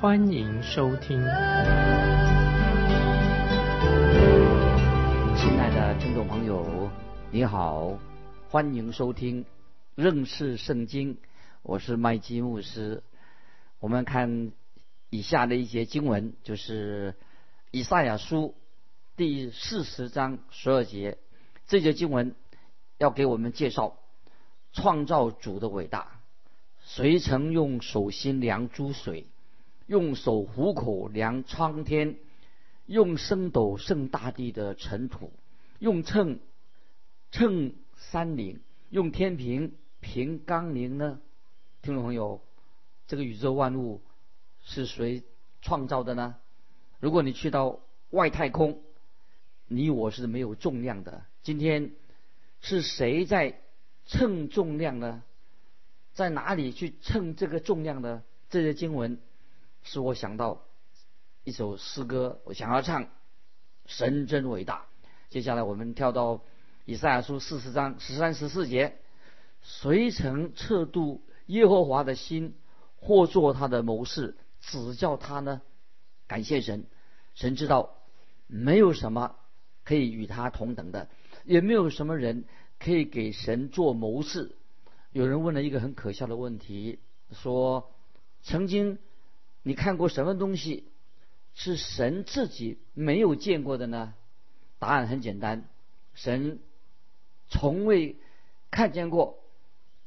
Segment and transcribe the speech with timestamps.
[0.00, 1.18] 欢迎收听。
[5.36, 6.90] 亲爱的听众朋友，
[7.30, 7.98] 你好，
[8.48, 9.44] 欢迎收听
[9.94, 11.18] 认识圣经。
[11.60, 13.02] 我是麦基牧师。
[13.78, 14.52] 我们看
[15.10, 17.14] 以下的一节经文，就是
[17.70, 18.54] 以赛亚书
[19.18, 21.18] 第四十章十二节。
[21.66, 22.34] 这节经文
[22.96, 23.98] 要给我们介绍
[24.72, 26.22] 创造主的伟大。
[26.86, 29.26] 谁曾用手心量诸水，
[29.90, 32.16] 用手虎口量苍天，
[32.86, 35.32] 用升斗盛大地的尘土，
[35.80, 36.38] 用秤
[37.32, 41.20] 秤山岭，用天平平冈陵呢？
[41.82, 42.40] 听众朋友，
[43.08, 44.00] 这个宇宙万物
[44.62, 45.24] 是谁
[45.60, 46.36] 创造的呢？
[47.00, 47.80] 如果你去到
[48.10, 48.80] 外太空，
[49.66, 51.24] 你我是没有重量的。
[51.42, 51.90] 今天
[52.60, 53.60] 是谁在
[54.06, 55.24] 称重量呢？
[56.12, 58.22] 在哪里去称这个重量呢？
[58.50, 59.18] 这些经文
[59.82, 60.62] 使我想到
[61.44, 63.08] 一首诗歌，我想要唱
[63.86, 64.86] “神真伟大”。
[65.30, 66.42] 接下来我们跳到
[66.84, 68.98] 以赛亚书四十章十三十四节
[69.62, 72.54] ：“谁曾测度？”耶和华的心，
[72.96, 75.62] 或做他的谋士，指教他呢？
[76.28, 76.86] 感谢神，
[77.34, 77.96] 神知道
[78.46, 79.34] 没有什么
[79.82, 81.08] 可以与他同等的，
[81.44, 82.44] 也没有什么人
[82.78, 84.54] 可以给神做谋士。
[85.10, 87.00] 有人问了一个很可笑的问题，
[87.32, 87.90] 说：
[88.42, 88.98] 曾经
[89.62, 90.84] 你看过什么东西
[91.54, 94.14] 是神自己没有见过的呢？
[94.78, 95.68] 答案很简单，
[96.14, 96.58] 神
[97.48, 98.16] 从未
[98.70, 99.38] 看见过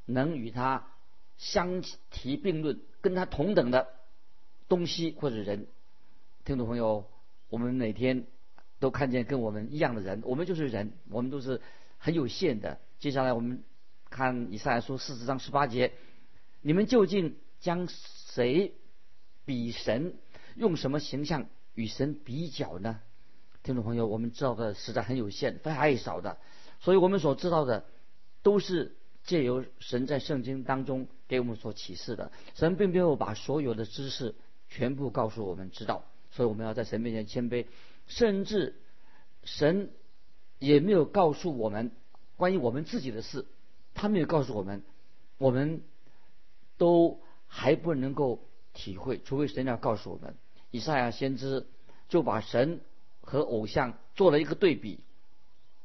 [0.06, 0.88] 能与他。
[1.36, 3.90] 相提并论，跟他同等的
[4.70, 5.66] 东西或者人，
[6.46, 7.06] 听众朋友，
[7.50, 8.28] 我们每天
[8.80, 11.60] 都看见跟我们一样的人，我们就是人，我们都是
[11.98, 12.80] 很有限的。
[13.00, 13.64] 接下来我们
[14.10, 15.92] 看以赛亚书四十章十八节，
[16.62, 18.74] 你们究竟将谁
[19.46, 20.16] 比神？
[20.56, 23.00] 用什么形象与神比较呢？
[23.64, 26.38] 听众朋友，我们知道的实在很有限，太少的，
[26.80, 27.86] 所以我们所知道的
[28.42, 28.96] 都是。
[29.26, 34.36] 借由神在圣经当中给我们所启示的，神并没有把所有的知识
[34.68, 37.66] 全部告诉我们知道，所以我们要在神面前谦卑，
[38.06, 38.76] 甚至
[39.46, 39.92] 神
[40.60, 41.92] 也没有告诉我们
[42.36, 43.46] 关于我们自己的事，
[43.94, 44.84] 他没有告诉我们，
[45.38, 45.84] 我们
[46.78, 48.44] 都还不能够
[48.74, 50.36] 体会，除非神要告诉我们。
[50.72, 51.68] 以赛亚先知
[52.10, 52.82] 就把神
[53.22, 55.00] 和偶像做了一个对比，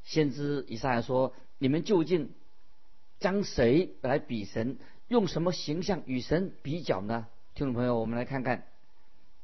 [0.03, 2.31] 先知以赛亚说：“你们究竟？”
[3.19, 4.77] 将谁来比神？
[5.09, 7.27] 用什么形象与神比较呢？
[7.53, 8.63] 听众朋友，我们来看看，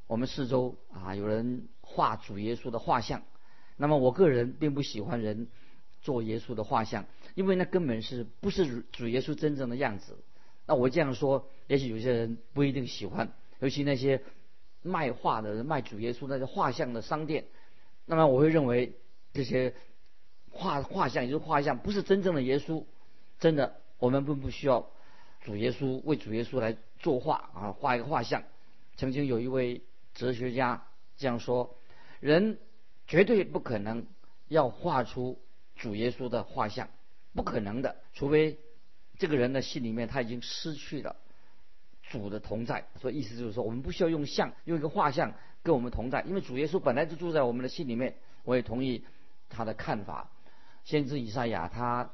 [0.07, 3.23] 我们四周啊，有人画主耶稣的画像。
[3.75, 5.49] 那么我个人并不喜欢人
[6.01, 10.17] 做耶稣的画像，因为那根本是不是主耶稣真正的样子。
[10.65, 14.21] 那我这样说，也许有些人不一定喜欢，尤其那些
[14.81, 17.45] 卖画的人、卖主耶稣那些画像的商店。
[18.05, 18.93] 那么我会认为
[19.33, 19.73] 这些
[20.49, 22.83] 画画像也就是画像，不是真正的耶稣。
[23.39, 24.89] 真的，我们并不需要
[25.41, 28.43] 主耶稣为主耶稣来作画啊，画一个画像。
[28.95, 29.81] 曾经有一位
[30.13, 30.87] 哲学家
[31.17, 31.75] 这样说：
[32.21, 32.57] 人
[33.07, 34.05] 绝对不可能
[34.47, 35.39] 要画出
[35.75, 36.89] 主耶稣的画像，
[37.33, 38.57] 不可能的，除非
[39.17, 41.15] 这个人的心里面他已经失去了
[42.09, 42.85] 主的同在。
[43.01, 45.33] 所以意思就是说，我们不需要用像，用一个画像
[45.63, 48.15] 跟我们同在，因为主耶稣本来就住在我们的心里面。
[48.43, 49.03] 我也同意
[49.49, 50.29] 他的看法。
[50.83, 52.11] 先知以赛亚他。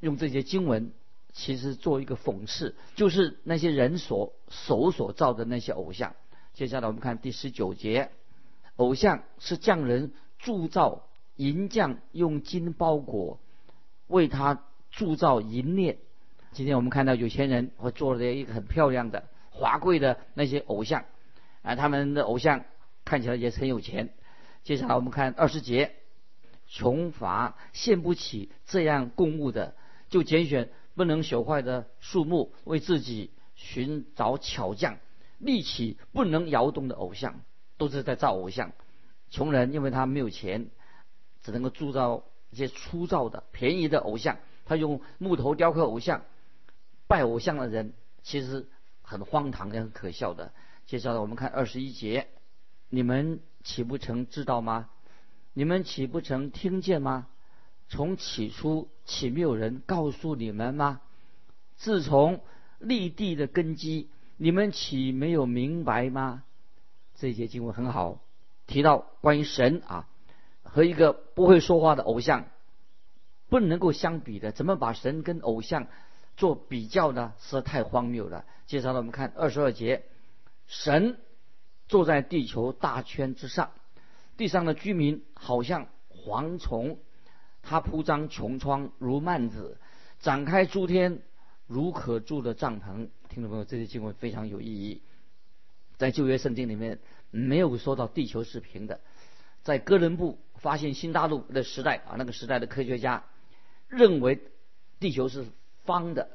[0.00, 0.92] 用这些经文，
[1.32, 6.16] 其实做一个讽刺，就是那些人所手所造的那些偶像。
[6.54, 8.10] 接下来我们看第十九节，
[8.74, 11.06] 偶像是匠人铸造
[11.36, 13.38] 银匠用金包裹，
[14.08, 15.98] 为他铸造银链。
[16.52, 21.06] 今天我们看到有钱人会做了一个很漂亮的、华贵的那些偶像，
[21.62, 22.66] 啊，他们的偶像
[23.06, 24.12] 看起来也很有钱。
[24.62, 25.94] 接下来我们看二十节，
[26.68, 29.74] 穷乏献不起这样供物的。
[30.10, 34.98] 就拣选不能朽坏的树木，为自己寻找巧匠，
[35.38, 37.40] 立起不能摇动的偶像，
[37.78, 38.72] 都是在造偶像。
[39.30, 40.68] 穷人因为他没有钱，
[41.42, 44.36] 只能够铸造一些粗糙的、便宜的偶像。
[44.66, 46.22] 他用木头雕刻偶像，
[47.06, 48.68] 拜偶像的人其实
[49.02, 50.52] 很荒唐也很可笑的。
[50.86, 52.28] 接下来我们看二十一节：
[52.88, 54.88] 你们岂不成知道吗？
[55.54, 57.26] 你们岂不成听见吗？
[57.88, 61.00] 从起初岂没有人告诉你们吗？
[61.76, 62.40] 自从
[62.78, 64.08] 立地的根基，
[64.38, 66.42] 你们岂没有明白吗？
[67.16, 68.20] 这一节经文很好，
[68.66, 70.08] 提到关于神啊
[70.62, 72.46] 和一个不会说话的偶像
[73.48, 75.86] 不能够相比的，怎么把神跟偶像
[76.36, 77.34] 做比较呢？
[77.40, 78.44] 实在太荒谬了。
[78.66, 80.04] 接下来我们看二十二节，
[80.66, 81.18] 神
[81.88, 83.72] 坐在地球大圈之上，
[84.36, 86.98] 地上的居民好像蝗虫，
[87.62, 89.78] 他铺张穹苍如幔子，
[90.20, 91.20] 展开诸天
[91.66, 93.08] 如可住的帐篷。
[93.28, 95.02] 听众朋友，这些经文非常有意义。
[95.96, 96.98] 在旧约圣经里面
[97.30, 99.00] 没有说到地球是平的，
[99.62, 103.24] 在哥伦布发现新大陆的时代啊，那个时代的科学家
[103.88, 104.40] 认为
[104.98, 105.46] 地球是
[105.84, 106.28] 方的，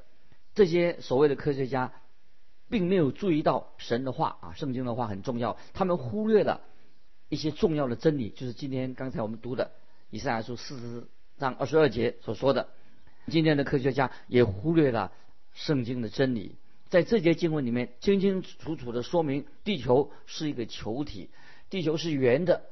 [0.55, 1.93] 这些所谓的科学家。
[2.69, 5.55] 并没有注意到神的话啊，圣经的话很重要。
[5.73, 6.59] 他们忽略了
[7.29, 9.71] 一些重要的真理，就是今天刚才我们读的
[10.09, 11.07] 以赛亚书四十
[11.37, 12.67] 章二十二节所说的。
[13.27, 15.13] 今天的科学家也忽略了
[15.53, 16.57] 圣经的真理。
[16.89, 21.29] 在这节经文里面，清清楚楚的说明地球是一个球体，
[21.69, 22.63] 地球是圆的，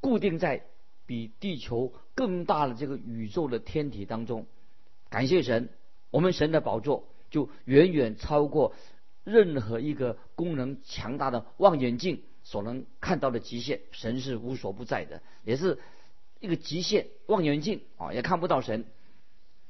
[0.00, 0.64] 固定在
[1.06, 4.46] 比地球更大的这个宇宙的天体当中。
[5.10, 5.68] 感谢神，
[6.12, 8.72] 我们神的宝座就远远超过。
[9.24, 15.78] 任何一个功能强大的望远镜所能看到的极限，神是无所不在的，也是
[16.40, 17.06] 一个极限。
[17.26, 18.84] 望远镜啊，也看不到神。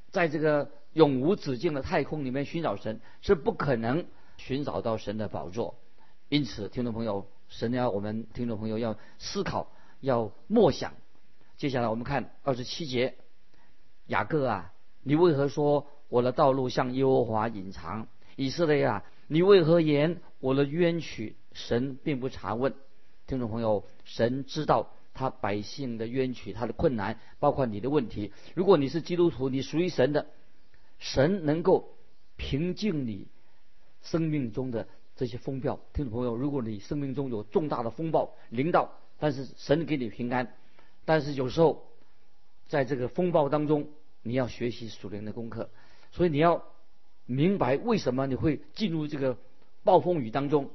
[0.09, 4.07] 在这个永无止境的太空里面寻找神，是不可能
[4.37, 5.75] 寻找到神的宝座。
[6.29, 10.93] 因此，听众朋友，神要我们听众朋友要思考，要默想。
[11.57, 13.17] 接下来我们看二十七节，
[14.07, 14.73] 雅各啊，
[15.03, 18.07] 你为何说我的道路向耶和华隐藏？
[18.35, 19.03] 以色列啊！
[19.27, 21.35] 你为何言我的冤屈？
[21.53, 22.73] 神并不查问，
[23.27, 28.31] 听众朋友，神知道他百姓的冤屈，他的困难，包括你的问题。
[28.55, 30.25] 如果你是基督徒，你属于神的，
[30.97, 31.95] 神能够
[32.37, 33.27] 平静你
[34.01, 35.79] 生命中的这些风暴。
[35.93, 40.53] 听众朋友，如果你生命中有重大的风暴临到，但是神给你平安，
[41.05, 41.85] 但是有时候
[42.67, 43.89] 在这个风暴当中，
[44.23, 45.69] 你要学习属灵的功课，
[46.13, 46.63] 所以你要。
[47.25, 49.37] 明白为什么你会进入这个
[49.85, 50.71] 暴风雨当中？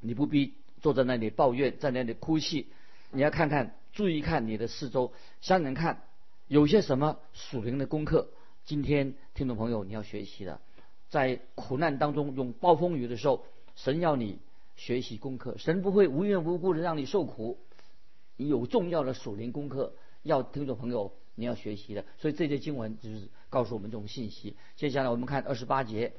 [0.00, 0.52] 你不必
[0.82, 2.66] 坐在那里抱怨，在那里哭泣。
[3.12, 6.02] 你要看看，注意看你的四周，想想看，
[6.48, 8.28] 有些什么属灵的功课。
[8.66, 10.60] 今天听众朋友，你要学习的，
[11.08, 13.46] 在苦难当中，用暴风雨的时候，
[13.76, 14.38] 神要你
[14.76, 15.56] 学习功课。
[15.56, 17.58] 神不会无缘无故的让你受苦，
[18.36, 21.14] 你有重要的属灵功课要听众朋友。
[21.34, 24.56] 你要学习的，所以这些经文就是告诉我们这种信息。
[24.76, 26.12] 接下来我们看二十八节，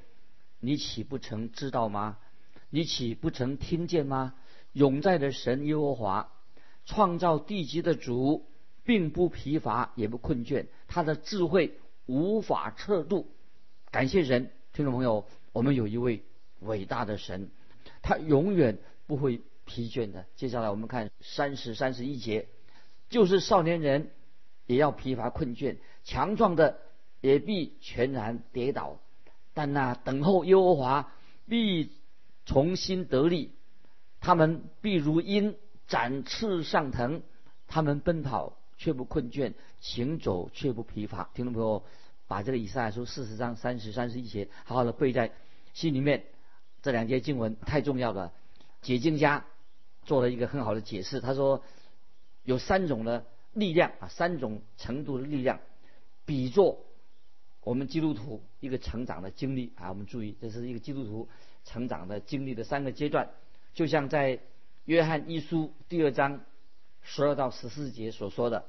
[0.59, 2.17] 你岂不曾知道吗？
[2.69, 4.33] 你岂不曾听见吗？
[4.73, 6.31] 永在的神耶和华，
[6.85, 8.47] 创造地基的主，
[8.83, 13.27] 并不疲乏也不困倦，他的智慧无法测度。
[13.91, 16.23] 感谢神，听众朋友，我们有一位
[16.61, 17.51] 伟大的神，
[18.01, 20.25] 他永远不会疲倦的。
[20.35, 22.47] 接下来我们看三十三十一节，
[23.09, 24.09] 就是少年人。
[24.71, 25.75] 也要疲乏困倦，
[26.05, 26.79] 强壮的
[27.19, 28.99] 也必全然跌倒，
[29.53, 31.11] 但那等候耶和华
[31.45, 31.91] 必
[32.45, 33.51] 重新得力，
[34.21, 37.21] 他们必如鹰展翅上腾，
[37.67, 41.29] 他们奔跑却不困倦，行走却不疲乏。
[41.33, 41.83] 听众朋友，
[42.27, 45.33] 把这个以赛亚书四十章三十三十一节好好的背在
[45.73, 46.23] 心里面，
[46.81, 48.31] 这两节经文太重要了。
[48.81, 49.45] 解经家
[50.05, 51.61] 做了一个很好的解释，他说
[52.43, 53.25] 有三种的。
[53.53, 55.59] 力量啊，三种程度的力量，
[56.25, 56.85] 比作
[57.61, 59.89] 我们基督徒一个成长的经历啊。
[59.89, 61.27] 我们注意，这是一个基督徒
[61.65, 63.29] 成长的经历的三个阶段，
[63.73, 64.39] 就像在
[64.85, 66.41] 约翰一书第二章
[67.01, 68.65] 十二到十四节所说的，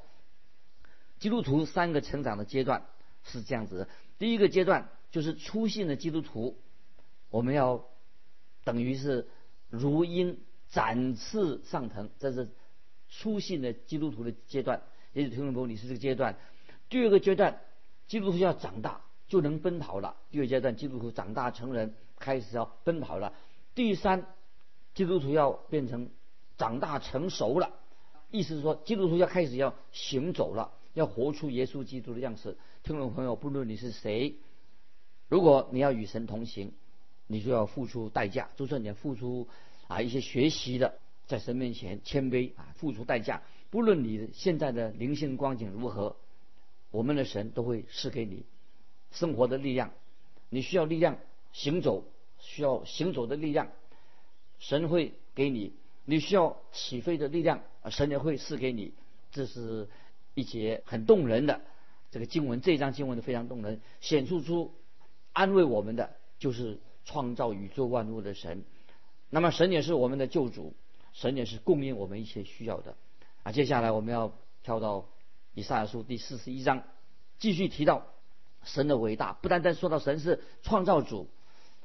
[1.20, 2.86] 基督徒三个成长的阶段
[3.22, 3.88] 是这样子的。
[4.18, 6.58] 第一个阶段就是初信的基督徒，
[7.30, 7.86] 我们要
[8.64, 9.28] 等于是
[9.70, 12.48] 如鹰展翅上腾，这是。
[13.14, 16.38] 初信的基督徒的阶段，也许听众朋友你是这个阶段。
[16.88, 17.60] 第二个阶段，
[18.08, 20.16] 基督徒要长大，就能奔跑了。
[20.30, 23.34] 第二阶段，基督徒长大成人，开始要奔跑了。
[23.74, 24.26] 第三，
[24.94, 26.08] 基督徒要变成
[26.56, 27.74] 长大成熟了，
[28.30, 32.56] 意思是说，基督徒要开始要行走了，要活出耶稣基督的样式。
[32.82, 34.36] 听众朋友，不论你是谁，
[35.28, 36.72] 如果你要与神同行，
[37.26, 39.48] 你就要付出代价，就算你要付出
[39.86, 40.98] 啊一些学习的。
[41.32, 43.40] 在神面前谦卑啊，付出代价。
[43.70, 46.16] 不论你现在的灵性光景如何，
[46.90, 48.44] 我们的神都会赐给你
[49.12, 49.92] 生活的力量。
[50.50, 51.16] 你需要力量
[51.54, 52.04] 行走，
[52.38, 53.68] 需要行走的力量，
[54.58, 55.72] 神会给你
[56.04, 58.92] 你需要起飞的力量，神也会赐给你。
[59.30, 59.88] 这是
[60.34, 61.62] 一节很动人的
[62.10, 64.74] 这个经文，这一章经文的非常动人，显示出
[65.32, 68.64] 安慰我们的就是创造宇宙万物的神。
[69.30, 70.74] 那么神也是我们的救主，
[71.12, 72.96] 神也是供应我们一切需要的。
[73.42, 75.06] 啊，接下来我们要跳到
[75.54, 76.84] 以赛亚书第四十一章，
[77.38, 78.06] 继续提到
[78.64, 79.32] 神的伟大。
[79.32, 81.28] 不单单说到神是创造主，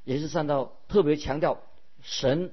[0.03, 1.61] 也是上到特别强调
[2.01, 2.51] 神。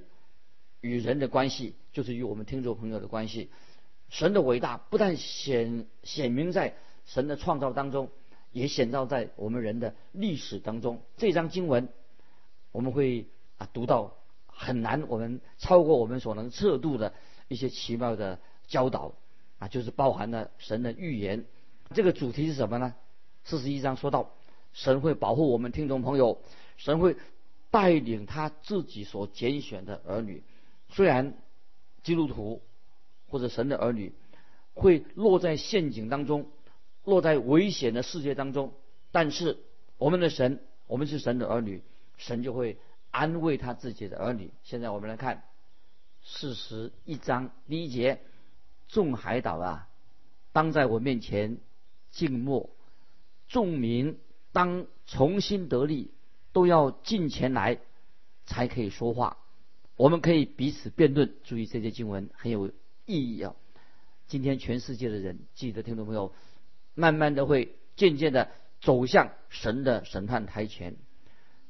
[0.80, 3.48] 与人的关系，就是与我们听众朋友的关系。
[4.10, 6.76] 神的伟大不但显显明在
[7.06, 8.10] 神的创造当中，
[8.52, 11.00] 也显照在我们人的历史当中。
[11.16, 11.88] 这张经文
[12.70, 14.14] 我们会啊读到
[14.54, 17.12] 很难，我们超过我们所能测度的
[17.48, 19.12] 一些奇妙的教导
[19.58, 21.44] 啊，就是包含了神的预言。
[21.92, 22.94] 这个主题是什么呢？
[23.44, 24.30] 四十一章说到，
[24.72, 26.40] 神会保护我们听众朋友，
[26.76, 27.16] 神会
[27.70, 30.42] 带领他自己所拣选的儿女。
[30.88, 31.34] 虽然
[32.02, 32.62] 基督徒
[33.28, 34.12] 或者神的儿女
[34.74, 36.46] 会落在陷阱当中，
[37.04, 38.72] 落在危险的世界当中，
[39.12, 39.58] 但是
[39.98, 41.82] 我们的神，我们是神的儿女，
[42.16, 42.78] 神就会
[43.14, 44.50] 安慰他自己的儿女。
[44.64, 45.44] 现在我们来看
[46.24, 48.18] 四十一章第一节：
[48.88, 49.88] 众海岛啊，
[50.50, 51.58] 当在我面前
[52.10, 52.70] 静默；
[53.46, 54.18] 众民
[54.50, 56.10] 当重新得力，
[56.52, 57.78] 都要进前来，
[58.46, 59.36] 才可以说话。
[59.94, 62.66] 我们可以彼此辩论，注意这些经文很有
[63.06, 63.54] 意义啊！
[64.26, 66.34] 今天全世界的人，记得听众朋友，
[66.94, 70.96] 慢慢的会渐渐的走向神的审判台前。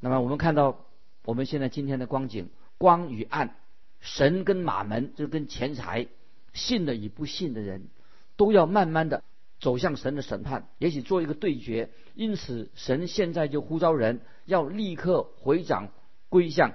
[0.01, 0.84] 那么我们看到
[1.25, 3.57] 我们现在今天的光景，光与暗，
[4.01, 6.07] 神跟马门，就跟钱财，
[6.53, 7.89] 信的与不信的人，
[8.37, 9.25] 都要慢慢的
[9.61, 11.91] 走向神的审判，也许做一个对决。
[12.15, 15.89] 因此，神现在就呼召人要立刻回掌
[16.29, 16.75] 归向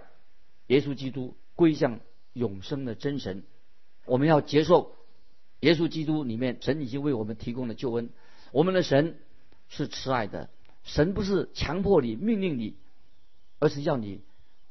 [0.68, 1.36] 耶稣基督。
[1.56, 2.00] 归向
[2.32, 3.44] 永生的真神，
[4.06, 4.96] 我们要接受
[5.60, 8.12] 耶稣基督里面神已经为我们提供的救恩。
[8.54, 9.18] 我们的神
[9.68, 10.50] 是慈爱的，
[10.84, 12.78] 神不是强迫你、命令你，
[13.60, 14.22] 而是要你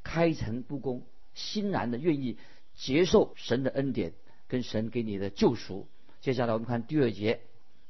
[0.09, 1.03] 开诚布公、
[1.35, 2.38] 欣然的愿意
[2.75, 4.15] 接受神的恩典
[4.47, 5.87] 跟神给你的救赎。
[6.23, 7.43] 接下来我们看第二节：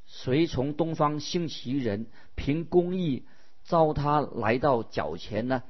[0.04, 3.24] 谁从东方兴起人，凭公义
[3.62, 5.62] 招他来到脚前呢？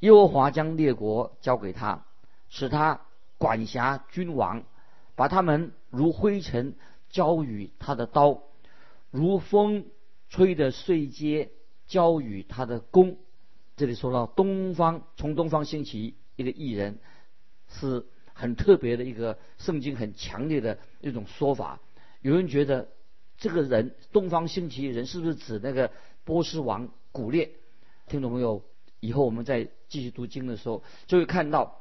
[0.00, 2.06] 耶和华将列国交给他。
[2.48, 3.02] 使他
[3.36, 4.64] 管辖君王，
[5.14, 6.74] 把他们如灰尘
[7.10, 8.40] 交与他的刀，
[9.10, 9.84] 如风
[10.30, 11.50] 吹的碎秸
[11.86, 13.18] 交与他的弓。
[13.76, 16.98] 这里说到东方，从东方兴起一个艺人，
[17.68, 21.80] 是很特别的一个圣经很强烈的一种说法。
[22.20, 22.88] 有人觉得
[23.38, 25.90] 这个人东方兴起人是不是指那个
[26.24, 27.50] 波斯王古列？
[28.08, 28.62] 听众朋友，
[29.00, 31.78] 以后我们在继续读经的时候就会看到。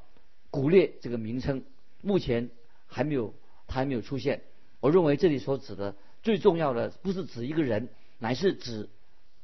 [0.54, 1.64] 古列这个名称
[2.02, 2.50] 目前
[2.86, 3.34] 还没有，
[3.68, 4.42] 他还没有出现。
[4.82, 7.88] 我认为这里所指的最重要的不是指一个人，
[8.20, 8.90] 乃是指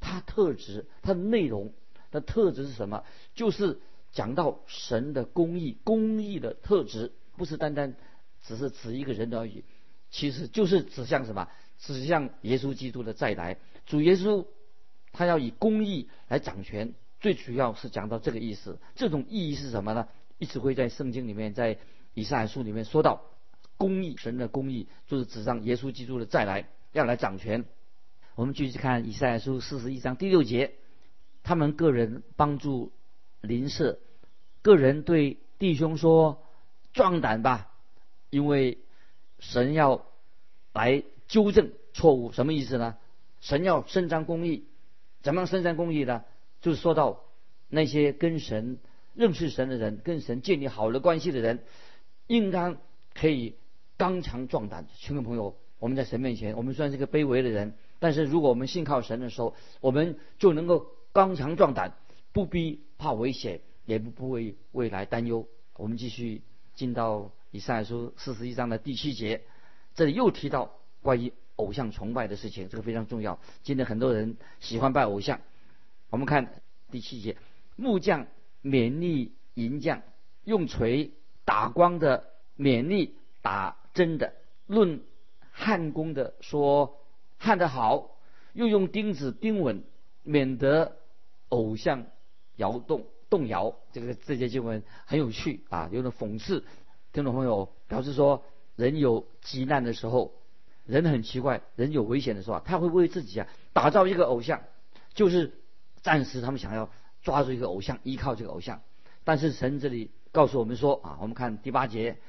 [0.02, 1.74] 他特质、他的内容。
[2.12, 3.04] 的特质是什么？
[3.36, 3.80] 就是
[4.12, 7.96] 讲到神的公义、公义的特质，不是单单
[8.44, 9.64] 只是指一个人而已。
[10.10, 11.50] 其实就是指向什么？
[11.80, 13.58] 指向耶稣基督的再来。
[13.86, 14.46] 主耶稣
[15.12, 18.80] 他要以公义来掌权，最主要是讲到这个意思。
[18.96, 20.08] 这种意义是什么呢？
[20.38, 21.78] 一直会在圣经里面，在
[22.14, 23.22] 以赛亚书里面说到
[23.78, 27.66] 公义，神的公义就是指上耶稣基督的再来，要来掌权。
[28.36, 30.74] 我们继续看以赛亚书四十一章第六节，
[31.48, 32.92] 他们个人帮助
[33.40, 34.00] 邻舍，
[34.62, 36.44] 个人对弟兄说
[36.92, 37.72] ：“壮胆吧，
[38.30, 38.80] 因为
[39.40, 40.06] 神要
[40.74, 42.98] 来纠正错误。”什么意思呢？
[43.40, 44.66] 神要伸张公义，
[45.22, 46.26] 怎么样伸张公义呢？
[46.60, 47.24] 就是说到
[47.70, 48.78] 那些跟神。
[49.16, 51.64] 认识神的人，跟神建立好的关系的人，
[52.28, 52.78] 应当
[53.16, 53.56] 可以
[53.98, 54.86] 刚强壮胆。
[54.96, 61.94] 亲爱朋友，我们在神面前，我们虽然是个卑微的人，但是如果我们信靠神的时候，我们就能够刚强壮胆，
[62.32, 65.48] 不必怕危险，也不不为未来担忧。
[65.76, 66.42] 我们继续
[66.76, 69.44] 进到以赛亚书四十一章的第七节，
[69.96, 70.72] 这里又提到
[71.02, 73.40] 关于偶像崇拜的事情，这个非常重要。
[73.64, 75.42] 今天很多人喜欢拜偶像。
[76.10, 76.62] 我们看
[76.92, 77.38] 第七节，
[77.76, 78.28] 木匠。
[78.64, 80.02] 勉力银匠
[80.44, 81.14] 用锤
[81.46, 82.26] 打光的，
[82.58, 84.34] 勉力打针的，
[84.66, 85.04] 论
[85.52, 86.98] 焊工的说
[87.38, 88.18] 焊得好，
[88.52, 89.84] 又用钉子钉稳，
[90.28, 90.98] 免得
[91.50, 92.06] 偶像
[92.58, 93.74] 摇动动摇。
[93.92, 96.64] 这个这些经文很有趣啊，有点讽刺。
[97.12, 98.44] 听众朋友表示说，
[98.76, 100.34] 人有急难的时候，
[100.86, 104.62] 人很奇怪，人有危险的时候，他会为自己啊打造一个偶像，
[105.14, 105.54] 就是
[106.04, 106.92] 暂时他们想要。
[107.24, 108.82] 抓住一个偶像，依靠这个偶像，
[109.26, 112.20] 但是神这里告诉我们说啊，我们看第八节，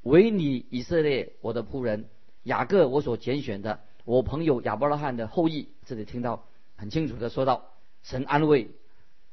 [0.00, 2.08] 唯你以色列我的仆人
[2.44, 5.68] 雅各我所拣选的，我朋友亚伯拉罕的后裔。
[5.84, 7.70] 这里听到很清楚的说到，
[8.02, 8.70] 神安慰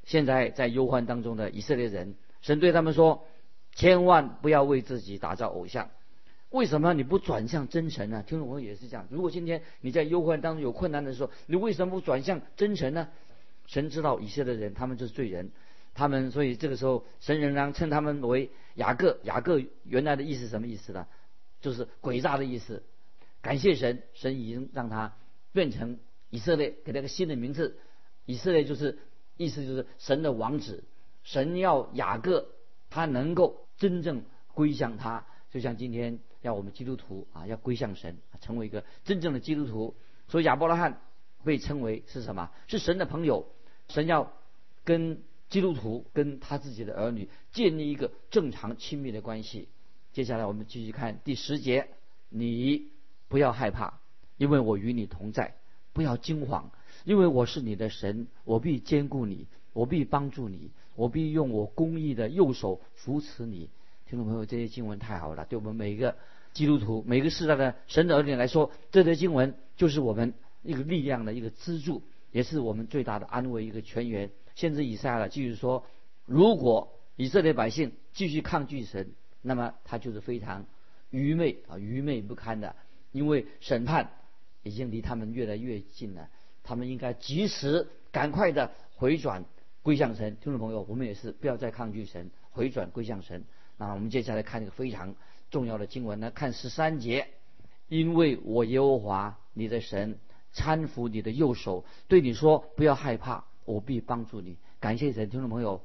[0.03, 3.25] 现在在忧患当中的以色列人，神对他们说：
[3.73, 5.89] 千万不要为自己打造偶像。
[6.50, 8.23] 为什么你不转向真神呢？
[8.27, 9.07] 听众朋友也是这样。
[9.09, 13.09] 如果今天你在忧患当中有困难的时候，你为什么不转向真神呢？
[13.65, 15.51] 神知道以色列人他们就是罪人，
[15.95, 19.19] 他们所以这个时候神仍然称他们为雅各。
[19.23, 21.07] 雅各原来的意思什么意思呢？
[21.59, 22.83] 就是诡诈的意思。
[23.41, 25.13] 感谢神，神已经让他
[25.53, 25.97] 变成
[26.33, 27.77] 以色列，给他个新的名字。
[28.25, 28.97] 以色列就是
[29.37, 30.83] 意思就是神的王子。
[31.23, 32.47] 神要雅各
[32.89, 34.23] 他能够真正
[34.55, 36.17] 归向他，就像今天。
[36.41, 39.95] 要我们基督徒啊，要归向神，成为一个真正的基督徒。
[40.27, 40.99] 所以亚伯拉罕
[41.45, 42.51] 被称为是什么？
[42.67, 43.47] 是神的朋友。
[43.87, 44.33] 神要
[44.83, 49.69] 跟基督徒、跟他自己的儿女建立一个正常亲密的关系。
[50.11, 51.87] 接下来我们继续看第十节：
[52.27, 52.89] 你
[53.29, 54.01] 不要害怕，
[54.35, 55.53] 因为我与你同在；
[55.93, 56.71] 不要惊慌，
[57.05, 63.69] 因为我是你的神，我必兼顾你，我必帮助你，我必用我公义的右手扶持你。
[64.05, 66.15] 听众朋友，这些经文太好了，对我们每一个。
[66.53, 74.29] 基督徒每个世代的神的儿女来说，这些经文就是我们一个力量的一个支柱，也是我们最大的安慰一个泉源。
[74.53, 75.83] 先知以赛亚继续说：
[76.27, 80.67] 如果以色列百姓继续抗拒神，那么他就是非常
[81.09, 82.75] 愚昧啊，愚昧不堪的，
[83.12, 84.12] 因为审判
[84.63, 86.27] 已经离他们越来越近了。
[86.63, 89.46] 他们应该及时、赶快的回转
[89.82, 90.36] 归向神。
[90.41, 93.43] 听众朋友，我们也是不要再抗拒神，回转归向神。
[93.77, 95.15] 那我们接下来看一个非常。
[95.51, 96.32] 重要的经文呢？
[96.32, 97.27] 看十三节，
[97.88, 100.17] 因为我耶和华你的神
[100.51, 104.58] 搀扶你的右手，对你说不要害怕，我必帮助你。
[104.79, 105.84] 感谢神，听众朋友，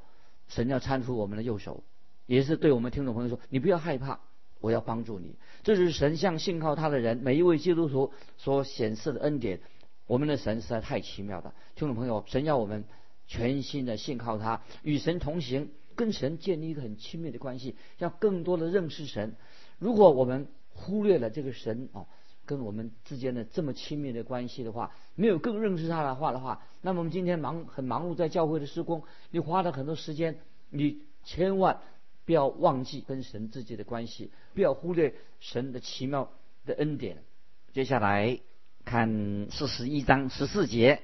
[0.48, 1.84] 神要搀扶我们的右手，
[2.24, 4.20] 也是对我们听众朋友说，你不要害怕，
[4.60, 5.36] 我要帮助你。
[5.62, 9.60] 这是神向信靠他的人每一位基督徒所显示的恩典。
[10.06, 12.84] 我们的神实在太奇妙了，听众朋友，神要我们
[13.26, 19.36] 全心的信靠他，与神同行，跟神建立一个很亲密的关系，要更多的认识神。
[19.78, 22.06] 如果我们忽略了这个神啊，
[22.46, 30.38] 跟我们之间的这么亲密的关系的话，没有更认识他的话的话，那么我们今天忙很忙碌在教会的施工，你花了很多时间，
[30.70, 31.82] 你千万
[32.28, 36.30] 不要忘记跟神自己的关系，不要忽略神的奇妙
[36.66, 37.24] 的恩典。
[37.72, 38.38] 接下来
[38.84, 41.00] 看四十一章十四节，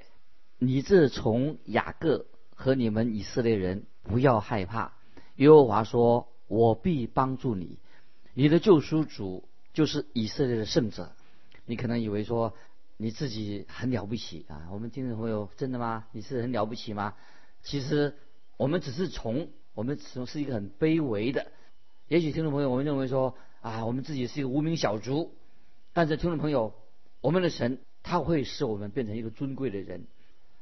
[0.58, 4.92] 你这从雅各和你们以色列人不要害怕，
[5.36, 7.78] 耶和华说：“我必帮助你。”
[8.34, 11.12] 你的救赎主就是以色列的圣者，
[11.64, 12.52] 你可能以为说
[12.98, 14.68] 你自己很了不起啊！
[14.70, 16.04] 我们听众朋友，真的吗？
[16.12, 17.14] 你是很了不起吗？
[17.62, 18.14] 其实
[18.58, 21.46] 我们只是从我们从是一个很卑微的。
[22.08, 25.34] 也许听众朋友，我们认为说啊，我们自己是一个无名小卒。
[25.92, 26.74] 但是听众朋友，
[27.20, 30.06] 我们的神他会使我们变成一个尊贵的人。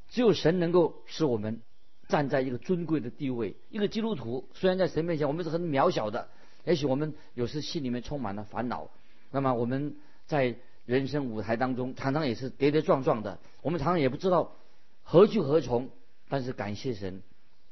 [0.09, 1.61] 只有神能够使我们
[2.07, 3.55] 站在一个尊贵的地位。
[3.69, 6.29] 一个基督徒虽然在神面前我们是很渺小的。
[6.65, 8.89] 也许我们有时心里面充满了烦恼，
[9.31, 9.97] 那么我们
[10.27, 14.55] 在人生舞台当中常常也是跌跌撞撞的，我们常常也不知道
[15.03, 15.89] 何去何从。
[16.29, 17.21] 但是感谢神，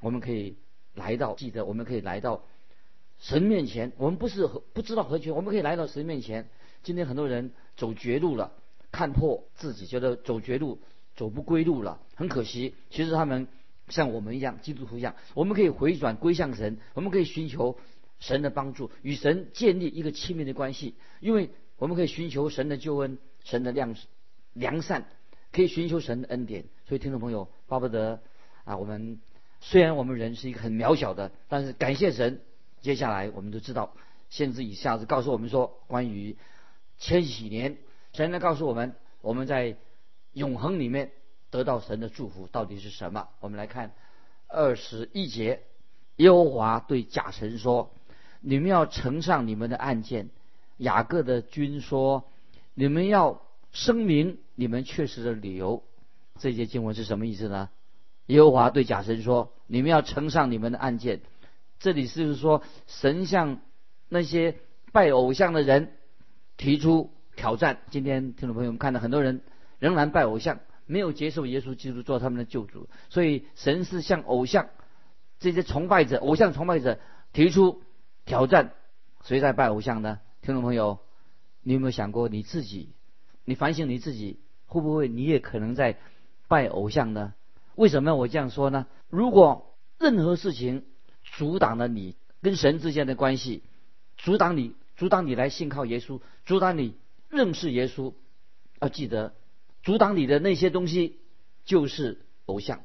[0.02, 0.58] 我们可以
[0.94, 2.44] 来到，记得我们可以来到
[3.20, 3.92] 神面前。
[3.98, 6.50] 我们不是不知道何去，我们可以来到神面前。
[6.84, 8.52] 今天很多人走绝路了，
[8.92, 10.80] 看破自己，觉得走绝路
[11.16, 12.76] 走不归路了，很可惜。
[12.90, 13.48] 其实他们
[13.90, 17.78] 像我们一样，基督徒一样，我们可以回转归向神，我们可以寻求。
[18.20, 21.50] 神的帮助，与神建立一个亲密的关系，因为
[21.80, 23.96] 我们可以寻求神的救恩、神的良
[24.54, 25.08] 良善，
[25.52, 26.66] 可以寻求神的恩典。
[26.88, 28.22] 所以，听众朋友，巴不得
[28.64, 29.20] 啊，我们
[29.62, 32.42] 虽然我们人是一个很渺小的，但是感谢神。
[32.82, 33.94] 接下来，我们都知道，
[34.30, 36.36] 先知一下子告诉我们说，关于
[36.98, 37.78] 千禧年，
[38.12, 39.78] 神来告诉我们，我们在
[40.34, 41.12] 永恒里面
[41.50, 43.30] 得到神的祝福到底是什么？
[43.40, 43.94] 我们来看
[44.48, 45.62] 二十一节，
[46.18, 47.94] 耶和华对假神说。
[48.44, 50.32] 你们要呈上你们的案件。
[50.78, 52.24] 雅各的君说
[52.74, 55.84] ：“你们要声明你们确实的理由。”
[56.42, 57.70] 这节经文是什么意思呢？
[58.32, 61.20] 耶和华对假神说：“你们要呈上你们的案件。”
[61.80, 63.60] 这里是不是说神向
[64.08, 64.56] 那些
[64.94, 65.92] 拜偶像的人
[66.56, 67.80] 提出挑战？
[67.90, 69.42] 今天听众朋友们看到很多人
[69.80, 74.70] 仍然拜偶像，没有接受耶稣基督做他们的救主，所以神是向偶像
[75.38, 77.00] 这些崇拜者、偶像崇拜者
[77.34, 77.84] 提出。
[78.24, 78.76] 挑战
[79.26, 80.20] 谁在拜偶像呢？
[80.42, 81.00] 听众朋友，
[81.64, 82.94] 你有没有想过你自己？
[83.44, 85.98] 你反省你自己，会不会你也可能在
[86.48, 87.34] 拜偶像呢？
[87.82, 88.86] 为什么我这样说呢？
[89.10, 90.86] 如果任何事情
[91.24, 93.64] 阻挡了你跟神之间的关系，
[94.18, 96.94] 阻挡你阻挡你来信靠耶稣，阻挡你
[97.28, 98.14] 认识耶稣。
[98.80, 99.34] 要记得，
[99.82, 101.18] 阻挡你的那些东西
[101.66, 102.82] 就是偶像。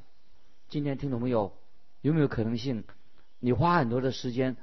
[0.71, 1.53] 今天听懂没有？
[2.01, 2.85] 有没有可能性，
[3.39, 4.57] 你花很多的时间，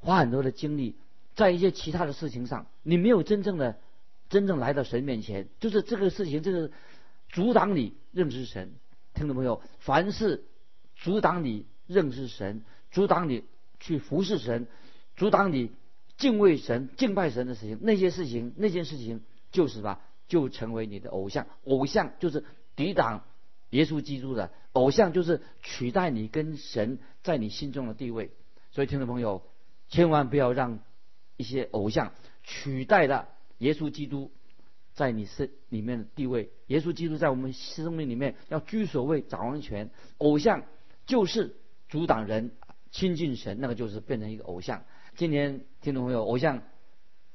[0.00, 0.96] 花很多的精力，
[1.34, 3.78] 在一些其他的事情上，你没有真正的、
[4.28, 6.70] 真正来到神面前，就是这个事情，这个
[7.30, 8.74] 阻挡你认识神。
[9.22, 9.62] 听众朋友？
[9.78, 10.42] 凡是
[10.96, 13.44] 阻挡你认识神、阻挡你
[13.78, 14.66] 去服侍神、
[15.14, 15.70] 阻挡你
[16.16, 21.46] 敬畏神、敬拜神的事情，那些事情、那件事情，就是吧，就成为你的偶像。
[21.62, 23.22] 偶像就是抵挡
[23.70, 28.32] 耶稣基督的偶像，就是取代你跟神在你心中的地位。
[28.72, 29.44] 所以，听众朋友，
[29.88, 30.80] 千万不要让
[31.36, 34.32] 一些偶像取代了耶稣基督。
[34.94, 39.90] 在你身里面的地位，耶稣基督在我们生命里面要居首位、掌王权。
[40.18, 40.64] 偶像
[41.06, 41.56] 就是
[41.88, 42.50] 阻挡人
[42.90, 44.84] 亲近神，那个就是变成一个偶像。
[45.16, 46.62] 今天听众朋友，偶像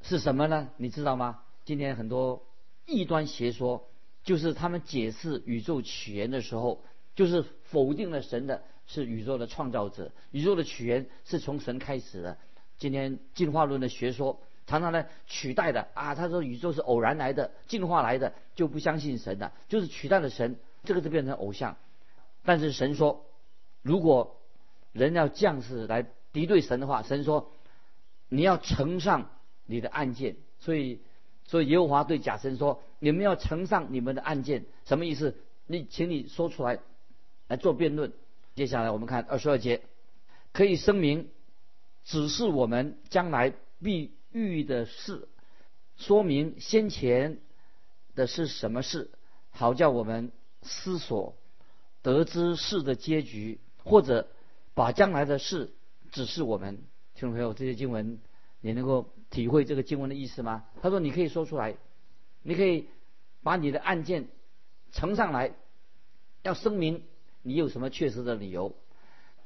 [0.02, 0.70] 是什么呢？
[0.78, 1.42] 你知道吗？
[1.66, 2.46] 今天很多
[2.86, 3.90] 异端邪说，
[4.24, 6.84] 就是他们解释宇宙起源的时候，
[7.16, 12.38] 就是否定了神的是宇宙的创造者，宇宙的起源是从神开始的。
[12.78, 14.42] 今天进化论的学说。
[14.68, 21.78] 常常呢取代的啊，他说宇宙是偶然来的，进化来的，就不相信神的，就是取代了神，这个就变成偶像。
[22.44, 23.26] 但是神说，
[23.82, 24.42] 如果
[24.92, 27.50] 人要降世来敌对神的话，神说
[28.28, 29.30] 你要呈上
[29.66, 30.36] 你的案件。
[30.60, 31.00] 所以，
[31.46, 35.38] 所以耶和华对假神说，你们要呈上你们的案件，什么意思？
[35.66, 36.80] 你请你说出来
[37.48, 38.12] 来做辩论。
[38.54, 39.82] 接下来我们看二十二节，
[40.52, 41.30] 可以声明
[42.04, 44.12] 只是我们将来必。
[44.38, 45.28] 遇的事，
[45.98, 47.40] 说明先前
[48.16, 49.10] 的是什么事，
[49.50, 51.36] 好叫我们思索，
[52.04, 54.28] 得知事的结局，或者
[54.76, 55.74] 把将来的事
[56.12, 56.78] 指示我们。
[57.16, 58.20] 听众朋友，这些经文
[58.62, 60.66] 你能够体会这个经文的意思吗？
[60.82, 61.76] 他说：“你可以说出来，
[62.44, 62.88] 你可以
[63.42, 64.28] 把你的案件
[64.92, 65.56] 呈上来，
[66.44, 67.04] 要声明
[67.42, 68.76] 你有什么确实的理由。”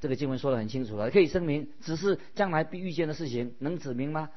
[0.01, 4.31] 这个经文说的很清楚了，可以声明只是将来必遇见的事情，能指明吗？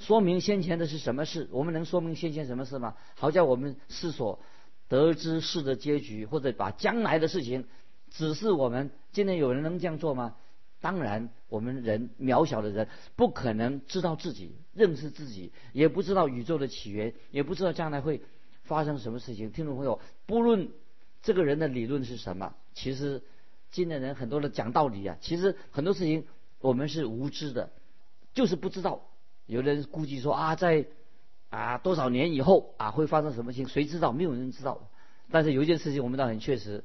[0.00, 1.48] 说明先前的是什么事？
[1.52, 2.96] 我们能说明先前什么事吗？
[3.14, 4.40] 好像我们思索
[4.88, 7.66] 得知事的结局，或者把将来的事情
[8.10, 8.90] 指示我们。
[9.12, 10.36] 今天有人能这样做吗？
[10.80, 18.22] 当然，我们人渺小的人不可能知道自己认识自己，也不知道宇宙的起源，也不知道将来会
[18.62, 19.52] 发生什么事情。
[19.52, 20.70] 听众朋友，不论
[21.20, 23.22] 这个人的理论是什么，其实
[23.70, 26.24] 今天人很多的讲道理啊，其实很多事情
[26.60, 27.70] 我们是无知的，
[28.32, 29.02] 就是不知道。
[29.50, 30.86] 有人估计说啊，在
[31.48, 33.66] 啊多少年以后啊会发生什么情？
[33.66, 34.12] 谁知道？
[34.12, 34.88] 没有人知道。
[35.32, 36.84] 但是有一件事情我们倒很确实，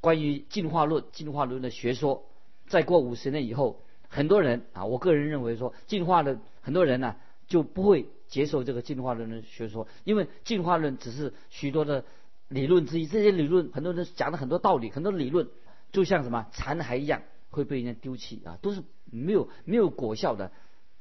[0.00, 2.24] 关于进化论、进化论的学说，
[2.68, 7.16] 再过五十年以后，很多人啊，我个人认为说，进化的很多人呢
[7.48, 12.04] 就不会接受这个进化论的学说，因为进化论只是许多的
[12.46, 13.06] 理论之一。
[13.06, 15.48] 这些理论很多人讲了很多道理，很多理论
[15.90, 20.52] 就像什么残骸一样会被人家丢弃啊，都是没有没有果效的。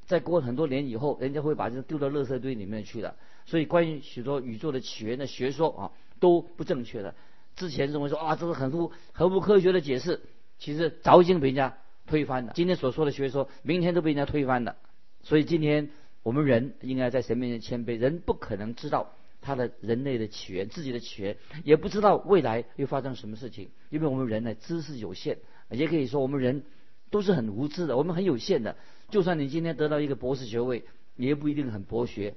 [0.10, 3.16] 再过很多年以后，人家会把这丢到垃圾堆里面去的。
[3.46, 7.14] 所以，关于许多宇宙的起源的学说啊，都不正确的。
[7.56, 10.20] 之前认为说啊，这是很不很不科学的解释，
[10.58, 12.54] 其实早已经被人家推翻了。
[12.56, 14.78] 今天所说的学说，明天都被人家推翻了。
[15.22, 15.92] 所以，今天
[16.24, 18.00] 我们人应该在神面前谦卑。
[18.00, 25.38] 人不可能知道他的人类的起源，自己的起源，也不知道未来又发生什么事情，因为我们人呢知识有限，
[25.70, 26.64] 也可以说我们人
[27.10, 28.76] 都是很无知的，我们很有限的。
[29.10, 30.84] 就算你今天得到一个博士学位，
[31.16, 32.36] 你也不一定很博学。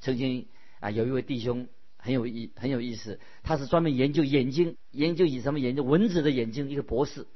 [0.00, 0.46] 曾经
[0.80, 7.26] 啊，有一位弟兄很有意很有意思，他是专门研究眼睛，研究以什么研究蚊子的眼睛，一个博士。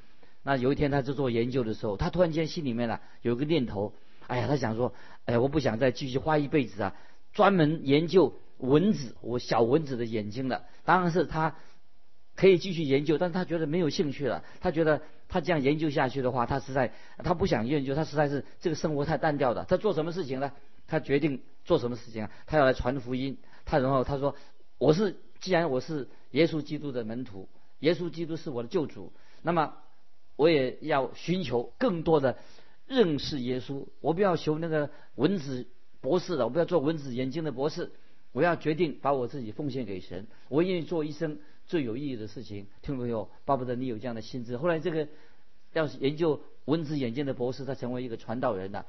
[0.43, 3.93] 那有一天他在做研究的时候，他突然间心里面呢有个念头，
[4.27, 4.93] 哎呀，他想说，
[5.25, 6.95] 哎呀，我不想再继续花一辈子啊，
[7.33, 10.63] 专门研究蚊子，我小蚊子的眼睛了。
[10.85, 11.55] 当然是他
[12.35, 15.01] 可以继续研究，但是他觉得没有兴趣了，他觉得。
[15.29, 19.63] 他这样研究下去的话，他实在他不想研究，他实在是这个生活太单调了。
[19.63, 20.51] 他做什么事情呢？
[20.87, 22.31] 他决定做什么事情啊？
[22.47, 23.37] 他要来传福音。
[23.63, 24.35] 他然后他说
[24.79, 27.47] ：“我是既然我是耶稣基督的门徒，
[27.79, 29.13] 耶稣基督是我的救主，
[29.43, 29.75] 那么
[30.35, 32.37] 我也要寻求更多的
[32.87, 33.85] 认识耶稣。
[34.01, 35.67] 我不要求那个文字
[36.01, 37.91] 博士的，我不要做文字眼睛的博士。
[38.31, 40.25] 我要决定把我自己奉献给神。
[40.49, 41.37] 我愿意做一生。”
[41.69, 44.57] 最有意义的事情，听众朋友，巴不得你有这样的心智。
[44.57, 45.07] 后来这个
[45.71, 48.87] 要是研究文字眼睛的博士，他成为一个传道人了。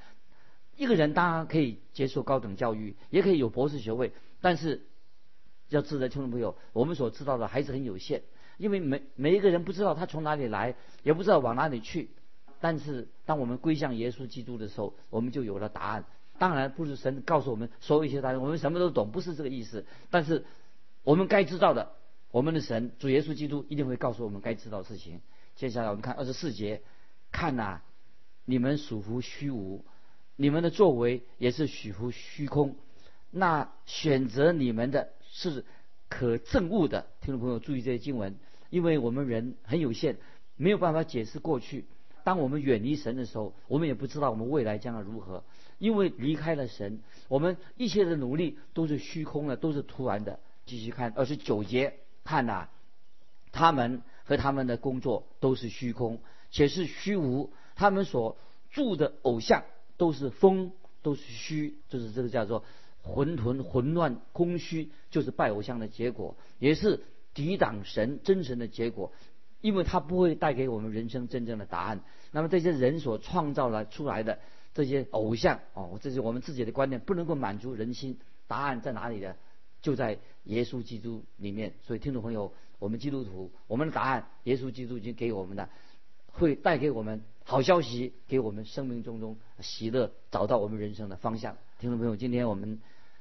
[0.76, 4.80] 一个人当然可以接受高等教育，也可以有博士学位，但是
[5.68, 8.22] 要知道，听众朋友，我们所知道的还是很有限，
[8.56, 12.08] 因为每每一个人不知道他从哪里来，也不知道往哪里去。
[12.62, 16.06] 但是当我们归向耶稣基督的时候，我们就有了答案。
[16.38, 19.84] 当然不是神告诉我们所有一些答案，我们什么都懂，不是这个意思。
[20.08, 20.46] 但是
[21.02, 21.92] 我们该知道的，
[22.30, 25.20] 我们的神主耶稣基督一定会告诉我们该知道的事情。
[25.56, 26.82] 接下来我们看二十四节，
[27.32, 27.80] 看呐，
[28.44, 29.84] 你们属乎虚无，
[30.36, 32.76] 你们的作为也是属乎虚空。
[33.30, 35.64] 那选择你们的是
[36.08, 38.36] 可证悟的，听众朋友注意这些经文，
[38.70, 40.16] 因为我们人很有限，
[40.56, 41.84] 没有办法解释过去。
[42.22, 45.42] 当我们远离神的时候，我们也不知道我们未来将要如何。
[45.78, 50.38] 因为离开了神，我们一切的努力都是虚空的，都是徒然的。
[50.66, 52.68] 继续看二十九节，看呐，
[53.52, 57.52] 他们和他们的工作都是虚空，且是虚无。
[57.74, 58.36] 他们所
[58.70, 59.64] 铸的偶像
[59.96, 62.64] 都是风，都是虚，就是这个叫做
[63.02, 67.00] 混沌、混乱、空虚，就是拜偶像的结果，也是
[67.34, 69.12] 抵挡神真神的结果。
[69.62, 72.00] 因为他不会带给我们人生真正的答案。
[72.30, 74.38] 那么这些人所创造了出来的
[74.72, 78.18] 这些偶像，哦，这是我们自己的观念，不能够满足人心。
[78.46, 79.34] 答案在哪里呢？
[79.82, 81.72] 就在耶稣基督里面。
[81.82, 85.68] 所以听众朋友，我们基督徒，我们的答案，耶稣基督已经给我们的，
[86.26, 91.56] 会带给我们好消息，给我们生命中中喜乐，找到我们人生的方向。
[91.78, 92.80] 听众朋友，今天我们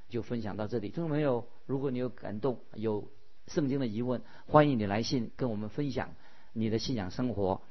[0.10, 0.90] 就分享到这里。
[0.90, 3.08] 听众朋友，如果你有感动，有
[3.48, 6.10] 圣经的疑问，欢迎你来信跟我们分享。
[6.52, 7.62] 你的信仰生活，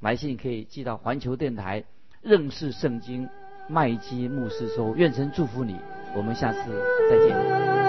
[0.00, 1.84] 来信可以寄到环球电台
[2.22, 3.28] 认识圣经
[3.68, 4.96] 麦基牧师收。
[4.96, 5.76] 愿神祝福你，
[6.16, 6.58] 我们下次
[7.10, 7.81] 再见。